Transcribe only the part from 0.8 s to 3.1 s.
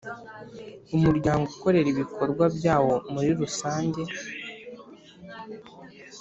Umuryango ukorera ibikorwa byawo